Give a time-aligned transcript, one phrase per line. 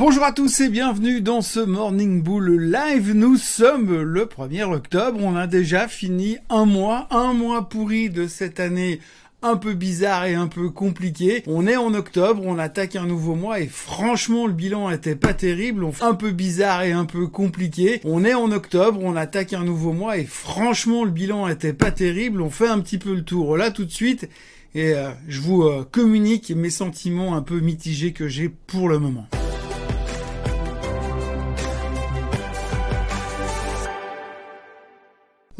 [0.00, 3.12] Bonjour à tous et bienvenue dans ce Morning Bull Live.
[3.12, 5.20] Nous sommes le 1er octobre.
[5.22, 9.00] On a déjà fini un mois, un mois pourri de cette année
[9.42, 11.42] un peu bizarre et un peu compliqué.
[11.46, 15.34] On est en octobre, on attaque un nouveau mois et franchement le bilan était pas
[15.34, 18.00] terrible, on fait un peu bizarre et un peu compliqué.
[18.04, 21.90] On est en octobre, on attaque un nouveau mois et franchement le bilan était pas
[21.90, 24.30] terrible, on fait un petit peu le tour là tout de suite
[24.74, 28.98] et euh, je vous euh, communique mes sentiments un peu mitigés que j'ai pour le
[28.98, 29.28] moment.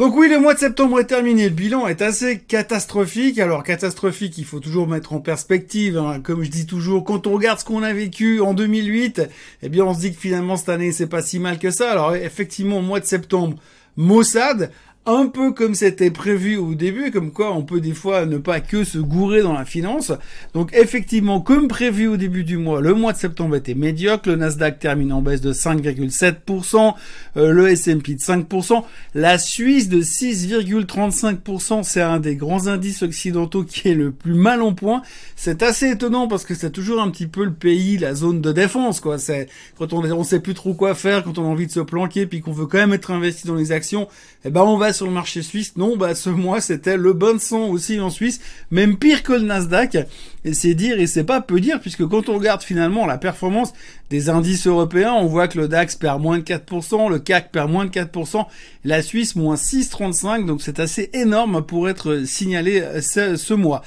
[0.00, 3.38] Donc oui, le mois de septembre est terminé, le bilan est assez catastrophique.
[3.38, 6.20] Alors catastrophique, il faut toujours mettre en perspective, hein.
[6.22, 9.28] comme je dis toujours, quand on regarde ce qu'on a vécu en 2008,
[9.60, 11.90] eh bien on se dit que finalement cette année c'est pas si mal que ça.
[11.90, 13.58] Alors effectivement, au mois de septembre,
[13.98, 14.70] Mossad
[15.06, 18.60] un peu comme c'était prévu au début, comme quoi on peut des fois ne pas
[18.60, 20.12] que se gourer dans la finance.
[20.52, 24.36] Donc effectivement, comme prévu au début du mois, le mois de septembre était médiocre, le
[24.36, 26.94] Nasdaq termine en baisse de 5,7%,
[27.38, 28.84] euh, le S&P de 5%,
[29.14, 34.60] la Suisse de 6,35%, c'est un des grands indices occidentaux qui est le plus mal
[34.60, 35.00] en point.
[35.34, 38.52] C'est assez étonnant parce que c'est toujours un petit peu le pays, la zone de
[38.52, 39.18] défense, quoi.
[39.18, 41.80] C'est quand on on sait plus trop quoi faire, quand on a envie de se
[41.80, 44.08] planquer, puis qu'on veut quand même être investi dans les actions,
[44.44, 45.76] eh ben on va sur le marché suisse.
[45.76, 49.40] Non, bah ce mois c'était le bon sang aussi en Suisse, même pire que le
[49.40, 49.98] Nasdaq.
[50.44, 53.72] Et c'est dire et c'est pas peu dire puisque quand on regarde finalement la performance
[54.08, 57.70] des indices européens, on voit que le DAX perd moins de 4%, le CAC perd
[57.70, 58.46] moins de 4%,
[58.84, 63.82] la Suisse moins 6,35, donc c'est assez énorme pour être signalé ce, ce mois.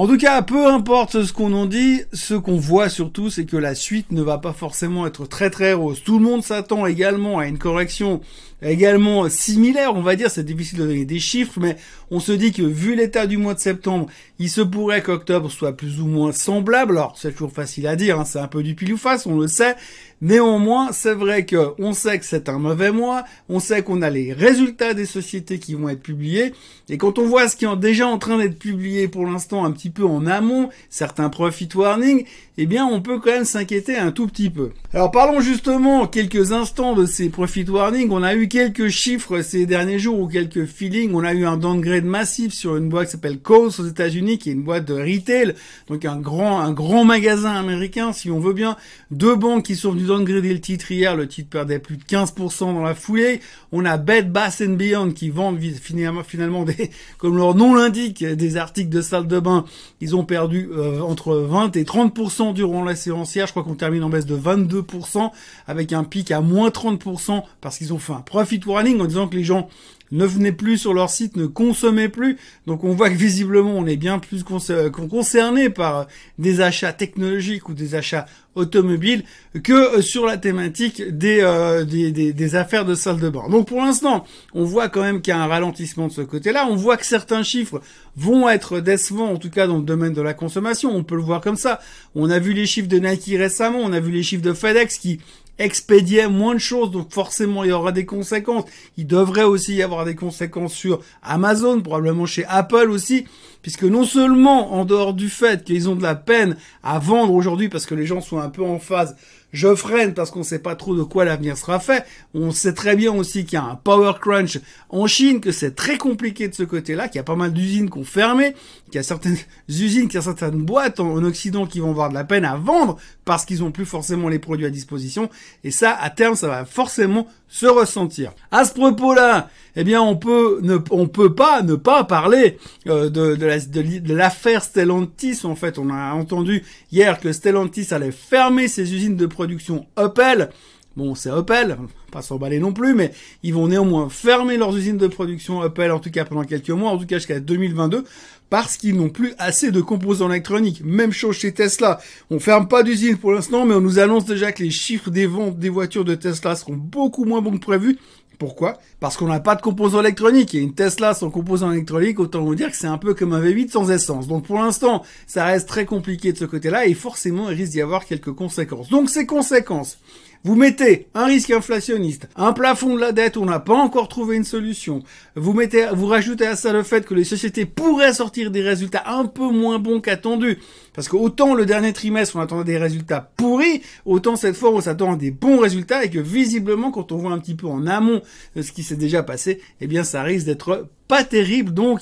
[0.00, 3.58] En tout cas, peu importe ce qu'on en dit, ce qu'on voit surtout, c'est que
[3.58, 6.02] la suite ne va pas forcément être très très rose.
[6.02, 8.22] Tout le monde s'attend également à une correction
[8.62, 11.76] également similaire, on va dire, c'est difficile de donner des chiffres, mais
[12.10, 14.06] on se dit que vu l'état du mois de septembre,
[14.38, 16.96] il se pourrait qu'octobre soit plus ou moins semblable.
[16.96, 19.48] Alors, c'est toujours facile à dire, hein, c'est un peu du pile face, on le
[19.48, 19.76] sait.
[20.22, 24.10] Néanmoins, c'est vrai que on sait que c'est un mauvais mois, on sait qu'on a
[24.10, 26.52] les résultats des sociétés qui vont être publiés,
[26.90, 29.70] et quand on voit ce qui est déjà en train d'être publié pour l'instant un
[29.70, 32.26] petit peu en amont, certains profit warning,
[32.58, 34.72] eh bien on peut quand même s'inquiéter un tout petit peu.
[34.92, 38.10] Alors parlons justement quelques instants de ces profit warning.
[38.10, 41.14] On a eu quelques chiffres ces derniers jours ou quelques feelings.
[41.14, 44.50] On a eu un downgrade massif sur une boîte qui s'appelle Coase aux États-Unis, qui
[44.50, 45.54] est une boîte de retail,
[45.88, 48.76] donc un grand un grand magasin américain, si on veut bien.
[49.10, 51.16] Deux banques qui sont venues downgrader le titre hier.
[51.16, 53.40] Le titre perdait plus de 15% dans la foulée.
[53.70, 58.56] On a Bed Bath Beyond qui vendent finalement, finalement des, comme leur nom l'indique, des
[58.56, 59.64] articles de salle de bain.
[60.00, 63.46] Ils ont perdu euh, entre 20 et 30% durant la séancière.
[63.46, 65.30] Je crois qu'on termine en baisse de 22%
[65.66, 69.28] avec un pic à moins 30% parce qu'ils ont fait un profit warning en disant
[69.28, 69.68] que les gens
[70.12, 72.38] ne venaient plus sur leur site, ne consommaient plus.
[72.66, 76.06] Donc on voit que visiblement on est bien plus concerné par
[76.38, 78.26] des achats technologiques ou des achats
[78.56, 79.22] automobiles
[79.62, 83.48] que sur la thématique euh, des, affaires de salle de bain.
[83.48, 86.66] Donc pour l'instant, on voit quand même qu'il y a un ralentissement de ce côté-là.
[86.68, 87.80] On voit que certains chiffres
[88.16, 90.94] vont être décevants, en tout cas dans le domaine de la consommation.
[90.94, 91.80] On peut le voir comme ça.
[92.14, 94.98] On a vu les chiffres de Nike récemment, on a vu les chiffres de FedEx
[94.98, 95.20] qui
[95.60, 98.64] expédier moins de choses, donc forcément il y aura des conséquences.
[98.96, 103.26] Il devrait aussi y avoir des conséquences sur Amazon, probablement chez Apple aussi,
[103.62, 107.68] puisque non seulement en dehors du fait qu'ils ont de la peine à vendre aujourd'hui
[107.68, 109.16] parce que les gens sont un peu en phase
[109.52, 112.04] je freine parce qu'on ne sait pas trop de quoi l'avenir sera fait.
[112.34, 115.74] On sait très bien aussi qu'il y a un power crunch en Chine, que c'est
[115.74, 118.54] très compliqué de ce côté-là, qu'il y a pas mal d'usines qui ont fermé,
[118.86, 119.36] qu'il y a certaines
[119.68, 122.56] usines, qu'il y a certaines boîtes en, Occident qui vont avoir de la peine à
[122.56, 125.28] vendre parce qu'ils ont plus forcément les produits à disposition.
[125.64, 128.32] Et ça, à terme, ça va forcément se ressentir.
[128.50, 132.58] À ce propos-là, eh bien, on peut ne, on peut pas ne pas parler
[132.88, 135.40] euh, de, de, l'affaire Stellantis.
[135.44, 140.50] En fait, on a entendu hier que Stellantis allait fermer ses usines de production Opel.
[140.96, 141.78] Bon, c'est Opel,
[142.10, 143.12] pas s'emballer non plus, mais
[143.44, 146.90] ils vont néanmoins fermer leurs usines de production Opel, en tout cas pendant quelques mois,
[146.90, 148.04] en tout cas jusqu'à 2022,
[148.50, 150.82] parce qu'ils n'ont plus assez de composants électroniques.
[150.84, 152.00] Même chose chez Tesla.
[152.30, 155.26] On ferme pas d'usine pour l'instant, mais on nous annonce déjà que les chiffres des
[155.26, 157.96] ventes des voitures de Tesla seront beaucoup moins bons que prévu.
[158.40, 158.78] Pourquoi?
[159.00, 160.54] Parce qu'on n'a pas de composants électroniques.
[160.54, 163.40] Et une Tesla sans composants électroniques, autant vous dire que c'est un peu comme un
[163.40, 164.26] V8 sans essence.
[164.26, 167.82] Donc pour l'instant, ça reste très compliqué de ce côté-là et forcément, il risque d'y
[167.82, 168.88] avoir quelques conséquences.
[168.88, 169.98] Donc ces conséquences,
[170.42, 174.36] vous mettez un risque inflationniste, un plafond de la dette on n'a pas encore trouvé
[174.36, 175.02] une solution.
[175.36, 179.04] Vous mettez, vous rajoutez à ça le fait que les sociétés pourraient sortir des résultats
[179.06, 180.58] un peu moins bons qu'attendus.
[180.94, 184.80] Parce que autant le dernier trimestre on attendait des résultats pourris, autant cette fois on
[184.80, 187.86] s'attend à des bons résultats et que visiblement quand on voit un petit peu en
[187.86, 188.22] amont
[188.56, 191.74] de ce qui s'est déjà passé, eh bien ça risque d'être pas terrible.
[191.74, 192.00] Donc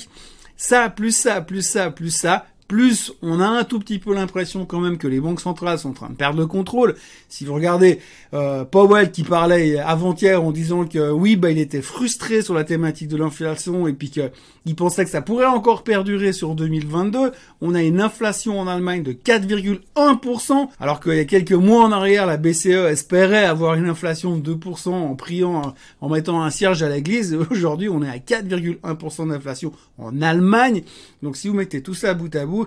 [0.57, 4.67] ça, plus ça, plus ça, plus ça, plus on a un tout petit peu l'impression
[4.67, 6.95] quand même que les banques centrales sont en train de perdre le contrôle.
[7.31, 7.99] Si vous regardez
[8.35, 12.65] euh, Powell qui parlait avant-hier en disant que oui, bah, il était frustré sur la
[12.65, 17.33] thématique de l'inflation et puis qu'il pensait que ça pourrait encore perdurer sur 2022,
[17.63, 21.93] on a une inflation en Allemagne de 4,1%, alors qu'il y a quelques mois en
[21.93, 26.83] arrière, la BCE espérait avoir une inflation de 2% en priant, en mettant un cierge
[26.83, 27.35] à l'église.
[27.51, 30.83] Aujourd'hui, on est à 4,1% d'inflation en Allemagne.
[31.23, 32.58] Donc si vous mettez tout ça bout à bout,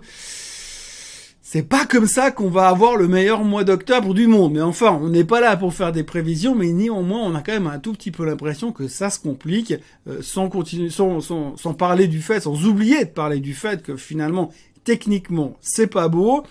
[1.42, 4.54] c'est pas comme ça qu'on va avoir le meilleur mois d'octobre du monde.
[4.54, 7.52] Mais enfin, on n'est pas là pour faire des prévisions, mais néanmoins, on a quand
[7.52, 9.74] même un tout petit peu l'impression que ça se complique,
[10.08, 10.50] euh, sans
[11.58, 14.50] sans parler du fait, sans oublier de parler du fait que finalement,
[14.86, 16.44] techniquement, c'est pas beau.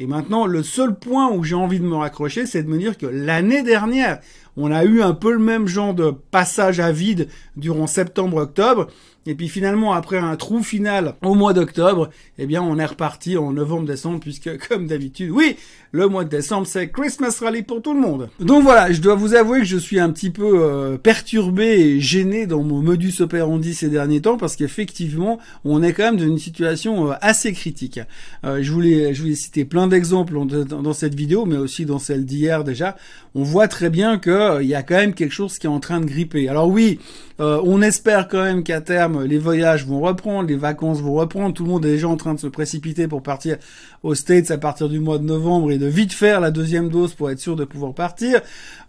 [0.00, 2.98] Et maintenant, le seul point où j'ai envie de me raccrocher, c'est de me dire
[2.98, 4.20] que l'année dernière,
[4.58, 8.88] on a eu un peu le même genre de passage à vide durant septembre-octobre.
[9.26, 12.08] Et puis finalement, après un trou final au mois d'octobre,
[12.38, 15.56] eh bien, on est reparti en novembre-décembre, puisque comme d'habitude, oui,
[15.92, 18.30] le mois de décembre, c'est Christmas Rally pour tout le monde.
[18.40, 22.00] Donc voilà, je dois vous avouer que je suis un petit peu euh, perturbé et
[22.00, 26.24] gêné dans mon modus operandi ces derniers temps, parce qu'effectivement, on est quand même dans
[26.24, 28.00] une situation euh, assez critique.
[28.44, 31.98] Euh, je voulais, je voulais citer plein d'exemples dans, dans cette vidéo, mais aussi dans
[31.98, 32.96] celle d'hier déjà.
[33.38, 35.78] On voit très bien que il y a quand même quelque chose qui est en
[35.78, 36.48] train de gripper.
[36.48, 36.98] Alors oui,
[37.38, 41.62] on espère quand même qu'à terme les voyages vont reprendre, les vacances vont reprendre, tout
[41.62, 43.58] le monde est déjà en train de se précipiter pour partir
[44.02, 47.14] aux States à partir du mois de novembre et de vite faire la deuxième dose
[47.14, 48.40] pour être sûr de pouvoir partir.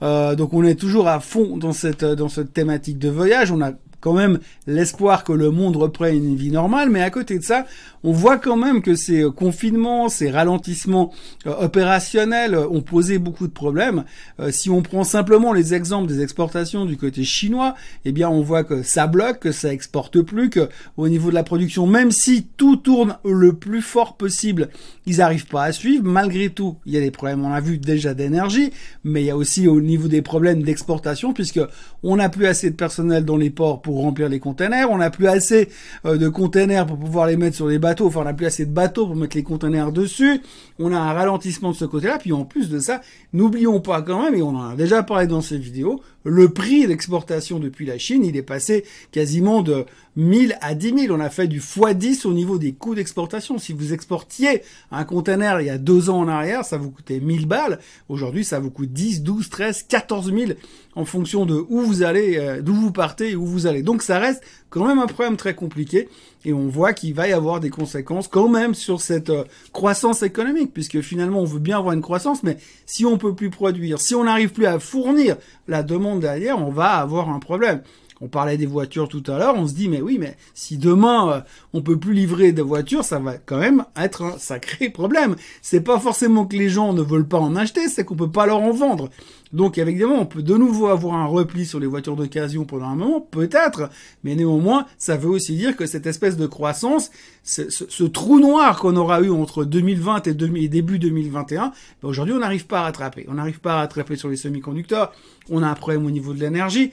[0.01, 3.51] Euh, donc on est toujours à fond dans cette dans cette thématique de voyage.
[3.51, 7.38] On a quand même l'espoir que le monde reprenne une vie normale, mais à côté
[7.40, 7.66] de ça,
[8.04, 11.12] on voit quand même que ces confinements, ces ralentissements
[11.46, 14.06] euh, opérationnels euh, ont posé beaucoup de problèmes.
[14.40, 17.75] Euh, si on prend simplement les exemples des exportations du côté chinois,
[18.06, 21.36] eh bien on voit que ça bloque, que ça exporte plus, que au niveau de
[21.36, 24.69] la production, même si tout tourne le plus fort possible,
[25.06, 26.04] ils n'arrivent pas à suivre.
[26.06, 28.72] Malgré tout, il y a des problèmes, on l'a vu déjà d'énergie,
[29.04, 31.62] mais il y a aussi au niveau des problèmes d'exportation, puisque
[32.04, 35.27] on n'a plus assez de personnel dans les ports remplir les containers, on n'a plus
[35.27, 35.69] assez
[36.06, 38.07] de containers pour pouvoir les mettre sur les bateaux.
[38.07, 40.41] Enfin on n'a plus assez de bateaux pour mettre les conteneurs dessus,
[40.80, 43.01] on a un ralentissement de ce côté-là, puis en plus de ça,
[43.33, 46.86] n'oublions pas quand même, et on en a déjà parlé dans ces vidéos, le prix
[46.86, 49.86] d'exportation depuis la Chine, il est passé quasiment de
[50.18, 51.16] 1000 à 10 000.
[51.16, 53.57] On a fait du x10 au niveau des coûts d'exportation.
[53.57, 54.62] Si vous exportiez
[54.92, 57.80] un conteneur il y a deux ans en arrière, ça vous coûtait 1000 balles.
[58.10, 60.51] Aujourd'hui, ça vous coûte 10, 12, 13, 14 000
[60.95, 63.83] en fonction de où vous allez, euh, d'où vous partez et où vous allez.
[63.83, 66.10] Donc ça reste quand même un problème très compliqué
[66.45, 69.44] et on voit qu'il va y avoir des conséquences quand même sur cette euh,
[69.74, 73.50] croissance économique puisque finalement on veut bien avoir une croissance mais si on peut plus
[73.50, 75.38] produire, si on n'arrive plus à fournir
[75.68, 77.81] la demande derrière, on va avoir un problème.
[78.21, 81.31] On parlait des voitures tout à l'heure, on se dit mais oui, mais si demain
[81.31, 81.42] euh,
[81.74, 85.36] on peut plus livrer de voitures, ça va quand même être un sacré problème.
[85.62, 88.45] C'est pas forcément que les gens ne veulent pas en acheter, c'est qu'on peut pas
[88.45, 89.10] leur en vendre.
[89.51, 92.95] Donc évidemment, on peut de nouveau avoir un repli sur les voitures d'occasion pendant un
[92.95, 93.89] moment, peut-être,
[94.24, 97.10] mais néanmoins, ça veut aussi dire que cette espèce de croissance,
[97.44, 102.68] ce, trou noir qu'on aura eu entre 2020 et, début 2021, ben aujourd'hui on n'arrive
[102.68, 103.25] pas à rattraper.
[103.27, 105.13] On n'arrive pas à rattraper sur les semi-conducteurs,
[105.50, 106.92] on a un problème au niveau de l'énergie.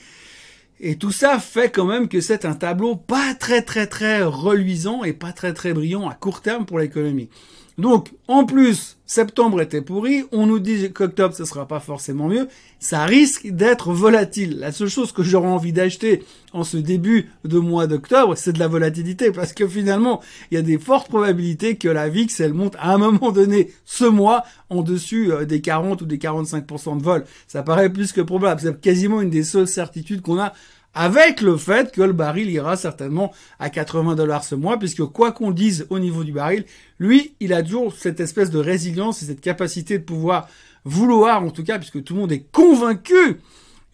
[0.79, 5.05] Et tout ça fait quand même que c'est un tableau pas très très très reluisant
[5.05, 7.31] et pas très très brillant à court terme pour l'économie.
[7.79, 12.49] Donc, en plus, septembre était pourri, on nous dit qu'octobre ce sera pas forcément mieux,
[12.81, 14.59] ça risque d'être volatile.
[14.59, 16.23] La seule chose que j'aurais envie d'acheter
[16.55, 20.59] en ce début de mois d'octobre, c'est de la volatilité, parce que finalement, il y
[20.59, 24.45] a des fortes probabilités que la VIX, elle monte à un moment donné, ce mois,
[24.71, 27.25] en dessus euh, des 40 ou des 45% de vol.
[27.47, 30.55] Ça paraît plus que probable, c'est quasiment une des seules certitudes qu'on a
[30.97, 35.31] avec le fait que le baril ira certainement à 80 dollars ce mois, puisque quoi
[35.31, 36.65] qu'on dise au niveau du baril,
[36.99, 40.49] lui, il a toujours cette espèce de résilience et cette capacité de pouvoir
[40.87, 43.41] vouloir, en tout cas, puisque tout le monde est convaincu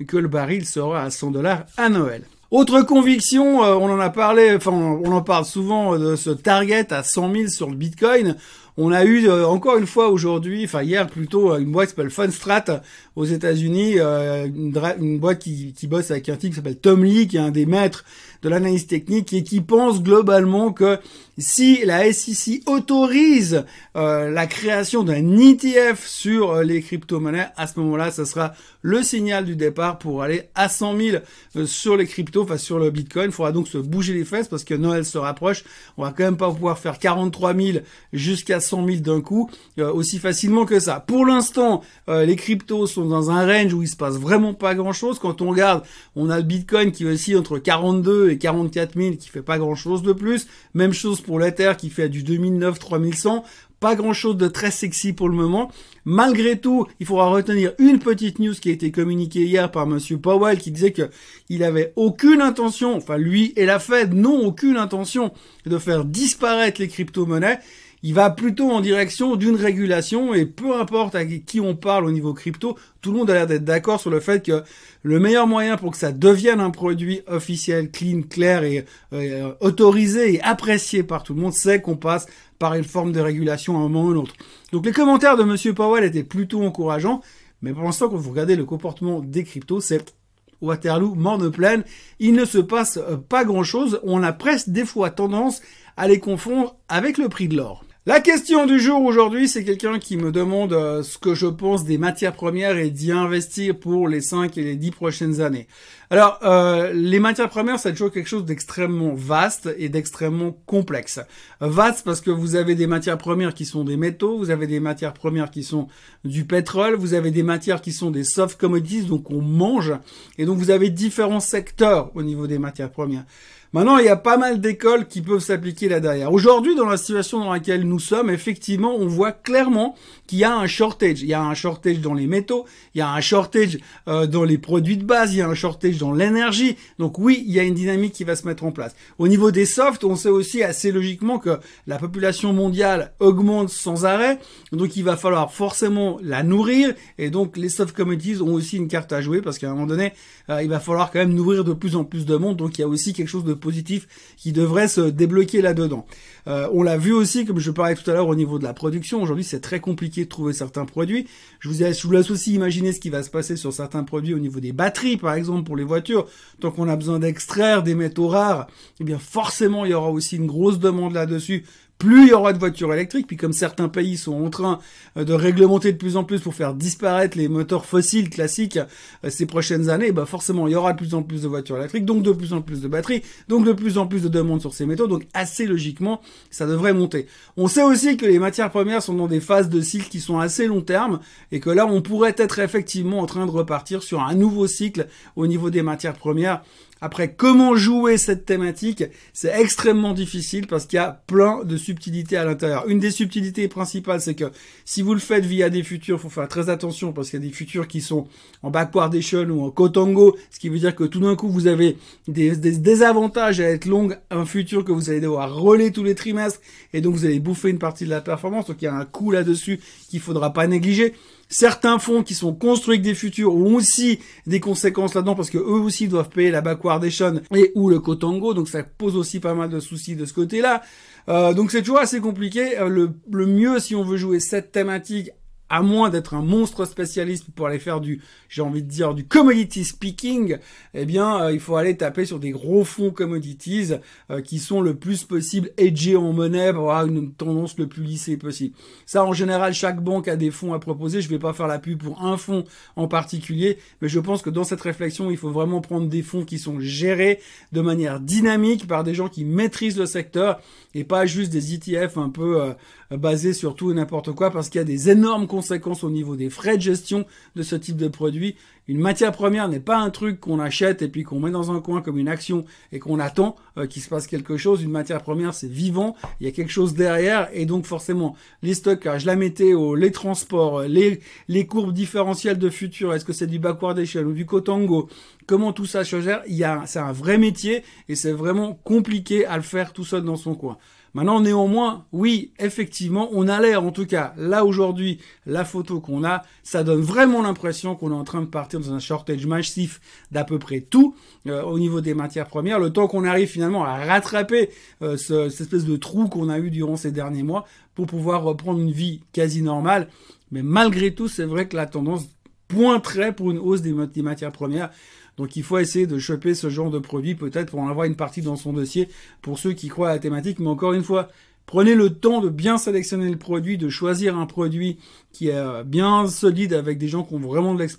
[0.07, 2.23] que le baril sera à 100 dollars à Noël.
[2.53, 6.93] Autre conviction, euh, on en a parlé, enfin on en parle souvent de ce target
[6.93, 8.37] à 100 000 sur le Bitcoin.
[8.77, 12.11] On a eu euh, encore une fois aujourd'hui, enfin hier plutôt, une boîte qui s'appelle
[12.11, 12.83] Funstrat
[13.17, 17.29] aux États-Unis, euh, une, boîte qui, qui bosse avec un type qui s'appelle Tom Lee,
[17.29, 18.05] qui est un des maîtres
[18.43, 20.99] de l'analyse technique et qui pense globalement que
[21.39, 23.65] si la SEC autorise
[23.97, 29.03] euh, la création d'un ETF sur euh, les crypto-monnaies, à ce moment-là, ce sera le
[29.03, 31.17] signal du départ pour aller à 100 000
[31.57, 33.27] euh, sur les cryptos, enfin sur le Bitcoin.
[33.27, 35.65] Il faudra donc se bouger les fesses parce que Noël se rapproche.
[35.97, 37.79] On va quand même pas pouvoir faire 43 000
[38.13, 41.01] jusqu'à 100 000 d'un coup euh, aussi facilement que ça.
[41.01, 44.75] Pour l'instant, euh, les cryptos sont dans un range où il se passe vraiment pas
[44.75, 45.19] grand chose.
[45.19, 45.83] Quand on regarde,
[46.17, 49.59] on a le Bitcoin qui est aussi entre 42 et 44 000 qui fait pas
[49.59, 50.47] grand chose de plus.
[50.75, 53.45] Même chose pour l'Ether qui fait du 2009 3100
[53.83, 55.71] pas grand chose de très sexy pour le moment.
[56.05, 60.19] Malgré tout, il faudra retenir une petite news qui a été communiquée hier par monsieur
[60.19, 61.11] Powell qui disait que
[61.49, 65.33] il avait aucune intention, enfin lui et la Fed n'ont aucune intention
[65.67, 67.59] de faire disparaître les crypto-monnaies
[68.03, 72.11] il va plutôt en direction d'une régulation et peu importe à qui on parle au
[72.11, 74.63] niveau crypto, tout le monde a l'air d'être d'accord sur le fait que
[75.03, 80.35] le meilleur moyen pour que ça devienne un produit officiel, clean, clair et euh, autorisé
[80.35, 82.27] et apprécié par tout le monde, c'est qu'on passe
[82.59, 84.35] par une forme de régulation à un moment ou un autre.
[84.73, 87.23] Donc les commentaires de Monsieur Powell étaient plutôt encourageants,
[87.61, 90.15] mais pour l'instant, quand vous regardez le comportement des cryptos, c'est
[90.61, 91.85] Waterloo, morne pleine,
[92.21, 94.01] il ne se passe euh, pas grand-chose.
[94.05, 95.61] On a presque des fois tendance
[95.97, 97.85] à les confondre avec le prix de l'or.
[98.05, 101.85] La question du jour aujourd'hui, c'est quelqu'un qui me demande euh, ce que je pense
[101.85, 105.69] des matières premières et d'y investir pour les 5 et les 10 prochaines années.
[106.11, 111.21] Alors, euh, les matières premières, c'est toujours quelque chose d'extrêmement vaste et d'extrêmement complexe.
[111.61, 114.81] Vaste parce que vous avez des matières premières qui sont des métaux, vous avez des
[114.81, 115.87] matières premières qui sont
[116.25, 119.93] du pétrole, vous avez des matières qui sont des soft commodities, donc on mange,
[120.39, 123.27] et donc vous avez différents secteurs au niveau des matières premières.
[123.75, 126.31] Maintenant, il y a pas mal d'écoles qui peuvent s'appliquer là derrière.
[126.31, 129.95] Aujourd'hui, dans la situation dans laquelle nous sommes, effectivement, on voit clairement
[130.27, 131.23] qu'il y a un shortage.
[131.23, 134.45] Il y a un shortage dans les métaux, il y a un shortage euh, dans
[134.45, 136.77] les produits de base, il y a un shortage dans l'énergie.
[136.99, 138.95] Donc oui, il y a une dynamique qui va se mettre en place.
[139.19, 144.05] Au niveau des softs, on sait aussi assez logiquement que la population mondiale augmente sans
[144.05, 144.39] arrêt.
[144.73, 146.95] Donc il va falloir forcément la nourrir.
[147.17, 149.87] Et donc les soft commodities ont aussi une carte à jouer parce qu'à un moment
[149.87, 150.13] donné,
[150.51, 152.59] euh, il va falloir quand même nourrir de plus en plus de monde.
[152.59, 156.05] Donc il y a aussi quelque chose de positif qui devrait se débloquer là-dedans.
[156.49, 158.75] Euh, on l'a vu aussi, comme je parlais tout à l'heure au niveau de la
[158.75, 159.23] production.
[159.23, 161.27] Aujourd'hui, c'est très compliqué de trouver certains produits.
[161.61, 164.39] Je vous, je laisse aussi imaginer ce qui va se passer sur certains produits au
[164.39, 166.27] niveau des batteries, par exemple, pour les voitures.
[166.61, 168.67] Tant qu'on a besoin d'extraire des métaux rares,
[169.01, 171.65] eh bien forcément, il y aura aussi une grosse demande là-dessus
[172.03, 174.81] plus il y aura de voitures électriques, puis comme certains pays sont en train
[175.17, 178.81] euh, de réglementer de plus en plus pour faire disparaître les moteurs fossiles classiques
[179.25, 181.79] euh, ces prochaines années, bah forcément il y aura de plus en plus de voitures
[181.79, 184.61] électriques, donc de plus en plus de batteries, donc de plus en plus de demandes
[184.61, 187.29] sur ces métaux, donc assez logiquement ça devrait monter.
[187.57, 190.41] On sait aussi que les matières premières sont dans des phases de cycle qui sont
[190.41, 191.21] assez long terme,
[191.53, 195.07] et que là on pourrait être effectivement en train de repartir sur un nouveau cycle
[195.37, 196.63] au niveau des matières premières
[197.05, 202.37] après, comment jouer cette thématique C'est extrêmement difficile parce qu'il y a plein de subtilités
[202.37, 202.85] à l'intérieur.
[202.87, 204.53] Une des subtilités principales, c'est que
[204.85, 207.47] si vous le faites via des futurs, faut faire très attention parce qu'il y a
[207.49, 208.29] des futurs qui sont
[208.63, 211.97] en backwardation ou en cotango, ce qui veut dire que tout d'un coup, vous avez
[212.29, 216.61] des, désavantages à être long, un futur que vous allez devoir relayer tous les trimestres
[216.93, 218.67] et donc vous allez bouffer une partie de la performance.
[218.67, 221.15] Donc il y a un coût là-dessus qu'il faudra pas négliger.
[221.53, 225.59] Certains fonds qui sont construits avec des futurs ont aussi des conséquences là-dedans parce que
[225.59, 229.53] eux aussi doivent payer la backwardation et ou le cotango, donc ça pose aussi pas
[229.53, 230.81] mal de soucis de ce côté-là.
[231.29, 232.79] Euh, donc c'est toujours assez compliqué.
[232.79, 235.29] Euh, le, le mieux si on veut jouer cette thématique
[235.73, 239.25] à moins d'être un monstre spécialiste pour aller faire du, j'ai envie de dire, du
[239.25, 240.59] commodity speaking,
[240.93, 243.95] eh bien, euh, il faut aller taper sur des gros fonds commodities
[244.31, 248.03] euh, qui sont le plus possible edgés en monnaie pour avoir une tendance le plus
[248.03, 248.77] lissée possible.
[249.07, 251.23] Ça, en général, chaque banque a des fonds à proposer.
[251.23, 252.65] Je vais pas faire la pub pour un fonds
[252.97, 256.45] en particulier, mais je pense que dans cette réflexion, il faut vraiment prendre des fonds
[256.45, 257.41] qui sont gérés
[257.73, 260.61] de manière dynamique par des gens qui maîtrisent le secteur
[260.95, 262.73] et pas juste des ETF un peu euh,
[263.17, 266.37] basés sur tout et n'importe quoi parce qu'il y a des énormes conséquences au niveau
[266.37, 267.25] des frais de gestion
[267.57, 268.57] de ce type de produit.
[268.93, 271.81] Une matière première n'est pas un truc qu'on achète et puis qu'on met dans un
[271.81, 274.83] coin comme une action et qu'on attend euh, qu'il se passe quelque chose.
[274.83, 278.75] Une matière première, c'est vivant, il y a quelque chose derrière et donc forcément les
[278.75, 283.59] stockages, la météo, les transports, les, les courbes différentielles de futur, est-ce que c'est du
[283.59, 285.09] backwardation ou du cotango,
[285.47, 286.43] comment tout ça se gère,
[286.85, 290.55] c'est un vrai métier et c'est vraiment compliqué à le faire tout seul dans son
[290.55, 290.77] coin.
[291.15, 296.25] Maintenant, néanmoins, oui, effectivement, on a l'air, en tout cas, là aujourd'hui, la photo qu'on
[296.25, 300.01] a, ça donne vraiment l'impression qu'on est en train de partir dans un shortage massif
[300.31, 301.15] d'à peu près tout
[301.47, 304.71] euh, au niveau des matières premières, le temps qu'on arrive finalement à rattraper
[305.03, 308.43] euh, ce, cette espèce de trou qu'on a eu durant ces derniers mois pour pouvoir
[308.43, 310.09] reprendre une vie quasi normale.
[310.51, 312.27] Mais malgré tout, c'est vrai que la tendance
[312.69, 314.91] pointerait pour une hausse des matières premières.
[315.37, 318.17] Donc il faut essayer de choper ce genre de produit peut-être pour en avoir une
[318.17, 319.09] partie dans son dossier
[319.41, 320.59] pour ceux qui croient à la thématique.
[320.59, 321.29] Mais encore une fois,
[321.67, 324.99] Prenez le temps de bien sélectionner le produit, de choisir un produit
[325.33, 327.79] qui est euh, bien solide avec des gens qui ont vraiment de